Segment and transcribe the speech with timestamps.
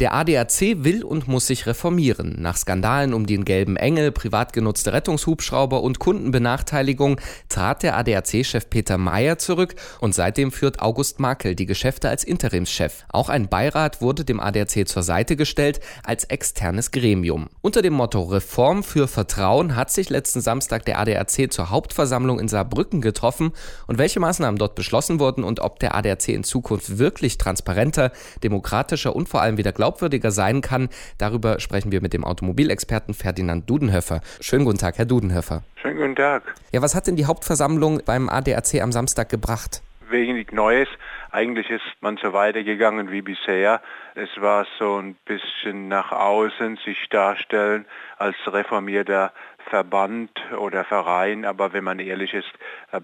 [0.00, 2.36] Der ADAC will und muss sich reformieren.
[2.38, 8.96] Nach Skandalen um den gelben Engel, privat genutzte Rettungshubschrauber und Kundenbenachteiligung trat der ADAC-Chef Peter
[8.96, 13.04] Mayer zurück und seitdem führt August Makel die Geschäfte als Interimschef.
[13.10, 17.50] Auch ein Beirat wurde dem ADAC zur Seite gestellt als externes Gremium.
[17.60, 22.48] Unter dem Motto Reform für Vertrauen hat sich letzten Samstag der ADAC zur Hauptversammlung in
[22.48, 23.52] Saarbrücken getroffen
[23.86, 28.12] und welche Maßnahmen dort beschlossen wurden und ob der ADAC in Zukunft wirklich transparenter,
[28.42, 30.88] demokratischer und vor allem wieder glaubwürdiger glaubwürdiger sein kann.
[31.18, 34.20] Darüber sprechen wir mit dem Automobilexperten Ferdinand Dudenhöfer.
[34.40, 35.62] Schönen guten Tag, Herr Dudenhöfer.
[35.82, 36.42] Schönen guten Tag.
[36.72, 39.82] Ja, was hat denn die Hauptversammlung beim ADAC am Samstag gebracht?
[40.08, 40.88] Wenig Neues.
[41.32, 43.80] Eigentlich ist man so weitergegangen wie bisher.
[44.14, 47.86] Es war so ein bisschen nach außen sich darstellen
[48.18, 49.32] als reformierter
[49.68, 52.50] Verband oder Verein, aber wenn man ehrlich ist,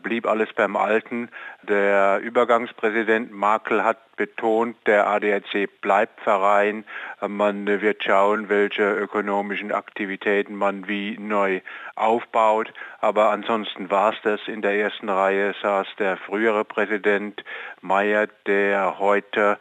[0.02, 1.28] blieb alles beim Alten.
[1.62, 6.84] Der Übergangspräsident Merkel hat betont, der ADAC bleibt Verein.
[7.26, 11.60] Man wird schauen, welche ökonomischen Aktivitäten man wie neu
[11.94, 12.72] aufbaut.
[13.00, 14.40] Aber ansonsten war es das.
[14.48, 17.44] In der ersten Reihe saß der frühere Präsident
[17.80, 19.58] Meyer, der heute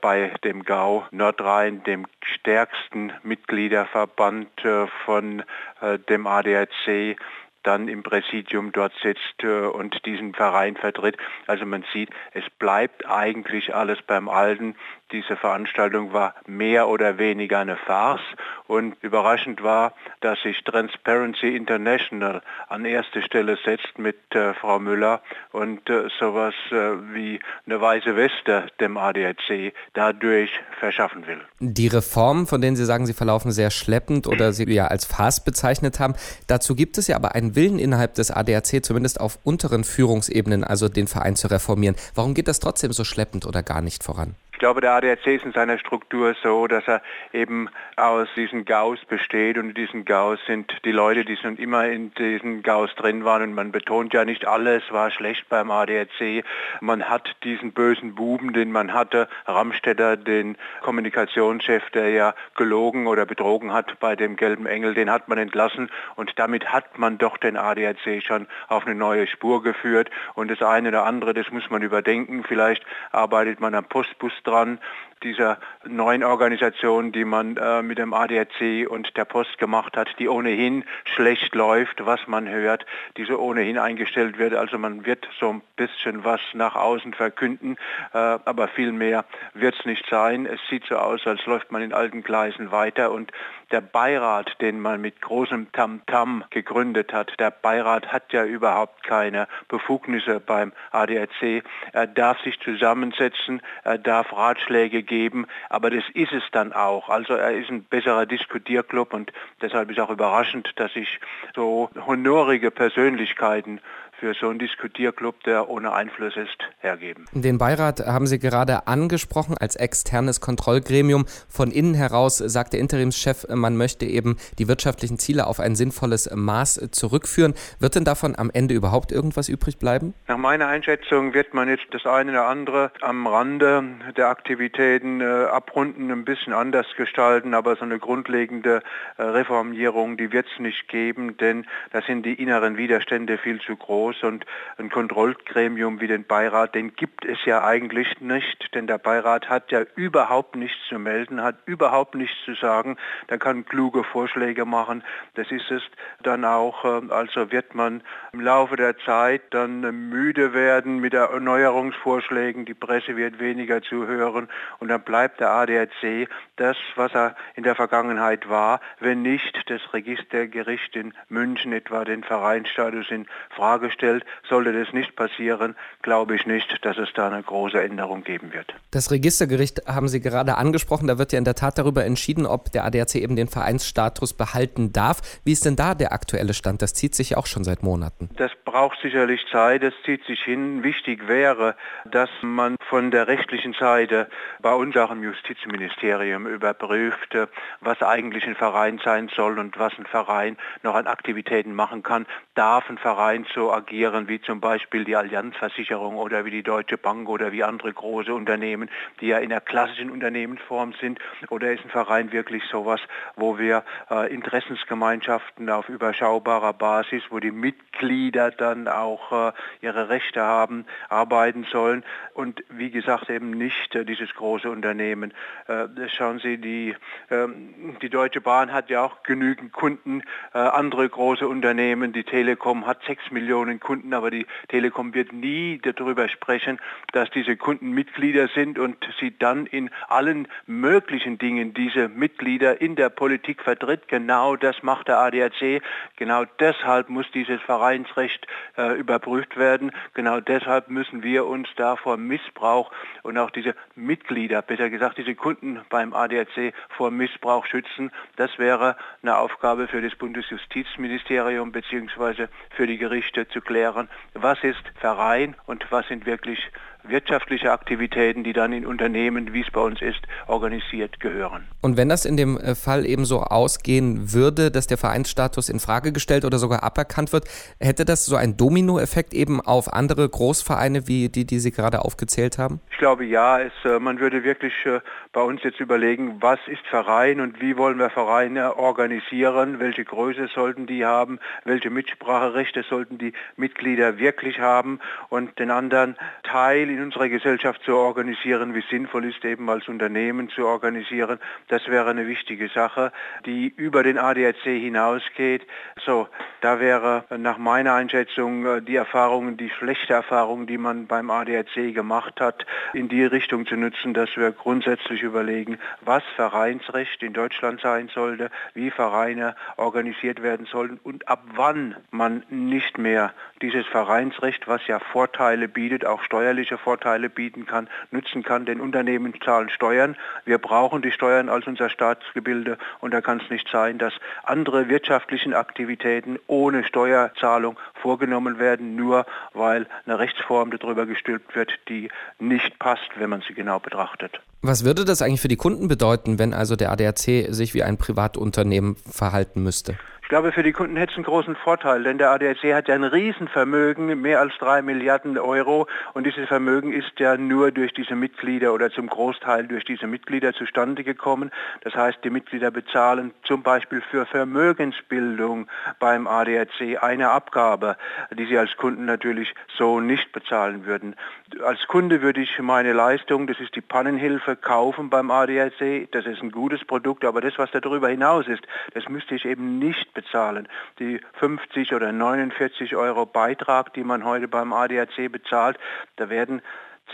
[0.00, 5.42] bei dem GAU Nordrhein, dem stärksten Mitgliederverband äh, von
[5.80, 7.16] äh, dem ADAC,
[7.62, 11.16] dann im Präsidium dort sitzt äh, und diesen Verein vertritt.
[11.46, 14.74] Also man sieht, es bleibt eigentlich alles beim Alten.
[15.10, 18.20] Diese Veranstaltung war mehr oder weniger eine Farce
[18.66, 25.22] und überraschend war, dass sich Transparency International an erste Stelle setzt mit äh, Frau Müller
[25.52, 26.74] und äh, sowas äh,
[27.14, 31.40] wie eine weiße Weste dem ADAC dadurch verschaffen will.
[31.60, 35.42] Die Reformen, von denen Sie sagen, sie verlaufen sehr schleppend oder Sie ja als Farce
[35.42, 36.14] bezeichnet haben,
[36.46, 40.90] dazu gibt es ja aber einen Willen innerhalb des ADAC, zumindest auf unteren Führungsebenen, also
[40.90, 41.96] den Verein zu reformieren.
[42.14, 44.34] Warum geht das trotzdem so schleppend oder gar nicht voran?
[44.58, 47.00] Ich glaube, der ADAC ist in seiner Struktur so, dass er
[47.32, 51.86] eben aus diesen Gaus besteht und in diesen Gaus sind die Leute, die schon immer
[51.86, 56.42] in diesen Gaus drin waren und man betont ja nicht alles war schlecht beim ADAC.
[56.80, 63.26] Man hat diesen bösen Buben, den man hatte, Ramstetter, den Kommunikationschef, der ja gelogen oder
[63.26, 67.36] betrogen hat bei dem gelben Engel, den hat man entlassen und damit hat man doch
[67.36, 71.70] den ADAC schon auf eine neue Spur geführt und das eine oder andere, das muss
[71.70, 72.42] man überdenken.
[72.42, 74.78] Vielleicht arbeitet man am Postbus dran,
[75.22, 80.28] dieser neuen Organisation, die man äh, mit dem ADAC und der Post gemacht hat, die
[80.28, 82.86] ohnehin schlecht läuft, was man hört,
[83.16, 84.54] die so ohnehin eingestellt wird.
[84.54, 87.76] Also man wird so ein bisschen was nach außen verkünden,
[88.12, 89.24] äh, aber viel mehr
[89.54, 90.46] wird es nicht sein.
[90.46, 93.32] Es sieht so aus, als läuft man in alten Gleisen weiter und
[93.70, 99.02] der Beirat, den man mit großem Tamtam -Tam gegründet hat, der Beirat hat ja überhaupt
[99.02, 101.62] keine Befugnisse beim ADAC.
[101.92, 107.08] Er darf sich zusammensetzen, er darf Ratschläge geben, aber das ist es dann auch.
[107.08, 111.18] Also er ist ein besserer Diskutierclub und deshalb ist auch überraschend, dass sich
[111.54, 113.80] so honorige Persönlichkeiten
[114.18, 117.26] für so einen Diskutierclub, der ohne Einfluss ist, hergeben.
[117.32, 121.26] Den Beirat haben Sie gerade angesprochen als externes Kontrollgremium.
[121.48, 126.30] Von innen heraus sagt der Interimschef, man möchte eben die wirtschaftlichen Ziele auf ein sinnvolles
[126.34, 127.54] Maß zurückführen.
[127.78, 130.14] Wird denn davon am Ende überhaupt irgendwas übrig bleiben?
[130.26, 133.82] Nach meiner Einschätzung wird man jetzt das eine oder andere am Rande
[134.16, 138.82] der Aktivitäten äh, abrunden, ein bisschen anders gestalten, aber so eine grundlegende
[139.16, 143.76] äh, Reformierung, die wird es nicht geben, denn da sind die inneren Widerstände viel zu
[143.76, 144.46] groß groß und
[144.78, 149.70] ein Kontrollgremium wie den Beirat, den gibt es ja eigentlich nicht, denn der Beirat hat
[149.70, 152.96] ja überhaupt nichts zu melden, hat überhaupt nichts zu sagen,
[153.28, 155.02] der kann kluge Vorschläge machen,
[155.34, 155.82] das ist es
[156.22, 158.02] dann auch, ähm, also wird man
[158.32, 164.48] im Laufe der Zeit dann müde werden mit Erneuerungsvorschlägen, die Presse wird weniger zuhören
[164.78, 169.80] und dann bleibt der ADAC das, was er in der Vergangenheit war, wenn nicht das
[169.92, 174.24] Registergericht in München etwa den Vereinsstatus in Frage stellt.
[174.48, 178.72] Sollte das nicht passieren, glaube ich nicht, dass es da eine große Änderung geben wird.
[178.90, 181.08] Das Registergericht haben Sie gerade angesprochen.
[181.08, 184.92] Da wird ja in der Tat darüber entschieden, ob der ADAC eben den Vereinsstatus behalten
[184.92, 185.20] darf.
[185.44, 186.80] Wie ist denn da der aktuelle Stand?
[186.80, 188.30] Das zieht sich ja auch schon seit Monaten.
[188.36, 190.82] Das braucht sicherlich Zeit, es zieht sich hin.
[190.82, 191.74] Wichtig wäre,
[192.04, 194.28] dass man von der rechtlichen Seite
[194.60, 197.34] bei uns auch im Justizministerium überprüft,
[197.80, 202.26] was eigentlich ein Verein sein soll und was ein Verein noch an Aktivitäten machen kann.
[202.54, 207.26] Darf ein Verein so agieren wie zum Beispiel die Allianzversicherung oder wie die Deutsche Bank
[207.30, 208.90] oder wie andere große Unternehmen,
[209.22, 211.18] die ja in der klassischen Unternehmensform sind?
[211.48, 213.00] Oder ist ein Verein wirklich sowas,
[213.34, 220.42] wo wir äh, Interessensgemeinschaften auf überschaubarer Basis, wo die Mitglieder dann auch äh, ihre Rechte
[220.42, 225.32] haben, arbeiten sollen und wie gesagt eben nicht äh, dieses große Unternehmen.
[225.66, 226.94] Äh, schauen Sie, die,
[227.30, 230.22] ähm, die Deutsche Bahn hat ja auch genügend Kunden,
[230.52, 236.28] andere große Unternehmen, die Telekom hat sechs Millionen Kunden, aber die Telekom wird nie darüber
[236.28, 236.78] sprechen,
[237.12, 242.96] dass diese Kunden Mitglieder sind und sie dann in allen möglichen Dingen diese Mitglieder in
[242.96, 244.08] der Politik vertritt.
[244.08, 245.82] Genau das macht der ADAC.
[246.16, 248.46] Genau deshalb muss dieses Vereinsrecht
[248.76, 249.92] äh, überprüft werden.
[250.14, 252.90] Genau deshalb müssen wir uns da vor Missbrauch
[253.22, 258.10] und auch diese Mitglieder, besser gesagt diese Kunden beim ADAC vor Missbrauch schützen.
[258.36, 262.46] Das wäre eine Aufgabe für das Bundesjustizministerium bzw.
[262.70, 266.58] für die Gerichte zu klären, was ist Verein und was sind wirklich
[267.04, 271.66] wirtschaftliche Aktivitäten, die dann in Unternehmen, wie es bei uns ist, organisiert gehören.
[271.80, 275.80] Und wenn das in dem äh, Fall eben so ausgehen würde, dass der Vereinsstatus in
[275.80, 277.46] Frage gestellt oder sogar aberkannt wird,
[277.80, 282.58] hätte das so einen Dominoeffekt eben auf andere Großvereine wie die, die Sie gerade aufgezählt
[282.58, 282.80] haben?
[282.90, 285.00] Ich glaube ja, es, äh, man würde wirklich äh,
[285.38, 290.48] bei uns jetzt überlegen, was ist Verein und wie wollen wir Vereine organisieren, welche Größe
[290.52, 294.98] sollten die haben, welche Mitspracherechte sollten die Mitglieder wirklich haben
[295.28, 300.48] und den anderen Teil in unserer Gesellschaft zu organisieren, wie sinnvoll ist eben als Unternehmen
[300.48, 301.38] zu organisieren.
[301.68, 303.12] Das wäre eine wichtige Sache,
[303.46, 305.64] die über den ADAC hinausgeht.
[306.04, 306.26] So,
[306.62, 311.94] da wäre nach meiner Einschätzung äh, die Erfahrungen, die schlechte Erfahrungen, die man beim ADAC
[311.94, 317.80] gemacht hat, in die Richtung zu nutzen, dass wir grundsätzlich überlegen, was Vereinsrecht in Deutschland
[317.80, 323.32] sein sollte, wie Vereine organisiert werden sollen und ab wann man nicht mehr
[323.62, 328.66] dieses Vereinsrecht, was ja Vorteile bietet, auch steuerliche Vorteile bieten kann, nützen kann.
[328.66, 330.16] Denn Unternehmen zahlen Steuern.
[330.44, 334.12] Wir brauchen die Steuern als unser Staatsgebilde und da kann es nicht sein, dass
[334.44, 342.10] andere wirtschaftlichen Aktivitäten ohne Steuerzahlung vorgenommen werden, nur weil eine Rechtsform darüber gestülpt wird, die
[342.38, 344.40] nicht passt, wenn man sie genau betrachtet.
[344.60, 347.96] Was würde das eigentlich für die Kunden bedeuten, wenn also der ADAC sich wie ein
[347.96, 349.96] Privatunternehmen verhalten müsste?
[350.28, 352.94] Ich glaube, für die Kunden hätte es einen großen Vorteil, denn der ADAC hat ja
[352.94, 358.14] ein Riesenvermögen, mehr als drei Milliarden Euro und dieses Vermögen ist ja nur durch diese
[358.14, 361.50] Mitglieder oder zum Großteil durch diese Mitglieder zustande gekommen.
[361.80, 365.66] Das heißt, die Mitglieder bezahlen zum Beispiel für Vermögensbildung
[365.98, 367.96] beim ADAC eine Abgabe,
[368.30, 371.16] die sie als Kunden natürlich so nicht bezahlen würden.
[371.64, 376.10] Als Kunde würde ich meine Leistung, das ist die Pannenhilfe, kaufen beim ADAC.
[376.10, 379.78] Das ist ein gutes Produkt, aber das, was darüber hinaus ist, das müsste ich eben
[379.78, 380.68] nicht bezahlen.
[380.98, 385.78] Die 50 oder 49 Euro Beitrag, die man heute beim ADAC bezahlt,
[386.16, 386.60] da werden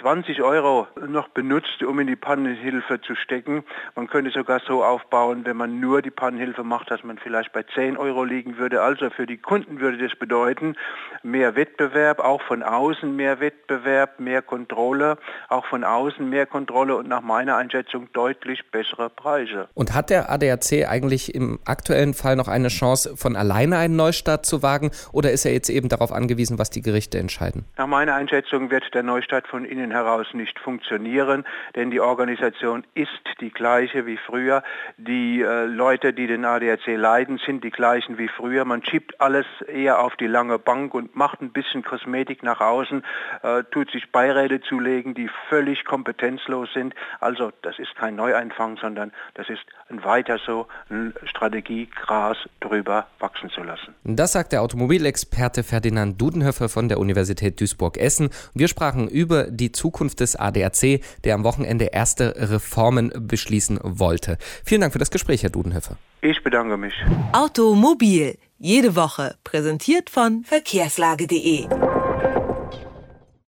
[0.01, 3.65] 20 Euro noch benutzt, um in die Pannenhilfe zu stecken.
[3.95, 7.63] Man könnte sogar so aufbauen, wenn man nur die Pannenhilfe macht, dass man vielleicht bei
[7.63, 8.83] 10 Euro liegen würde.
[8.83, 10.77] Also für die Kunden würde das bedeuten,
[11.23, 15.17] mehr Wettbewerb, auch von außen mehr Wettbewerb, mehr Kontrolle,
[15.49, 19.69] auch von außen mehr Kontrolle und nach meiner Einschätzung deutlich bessere Preise.
[19.75, 24.45] Und hat der ADAC eigentlich im aktuellen Fall noch eine Chance, von alleine einen Neustart
[24.47, 27.65] zu wagen oder ist er jetzt eben darauf angewiesen, was die Gerichte entscheiden?
[27.77, 31.45] Nach meiner Einschätzung wird der Neustart von innen heraus nicht funktionieren,
[31.75, 33.11] denn die Organisation ist
[33.41, 34.63] die gleiche wie früher.
[34.97, 38.65] Die äh, Leute, die den ADAC leiden, sind die gleichen wie früher.
[38.65, 43.05] Man schiebt alles eher auf die lange Bank und macht ein bisschen Kosmetik nach außen,
[43.43, 46.95] äh, tut sich Beiräte zulegen, die völlig kompetenzlos sind.
[47.21, 53.07] Also das ist kein Neueinfang, sondern das ist ein weiter so eine Strategie, Gras drüber
[53.19, 53.95] wachsen zu lassen.
[54.05, 58.31] Das sagt der Automobilexperte Ferdinand Dudenhöfer von der Universität Duisburg-Essen.
[58.55, 64.39] Wir sprachen über die Zukunft des ADAC, der am Wochenende erste Reformen beschließen wollte.
[64.65, 65.97] Vielen Dank für das Gespräch, Herr Dudenhöfer.
[66.23, 66.95] Ich bedanke mich.
[67.33, 71.67] Automobil, jede Woche, präsentiert von verkehrslage.de.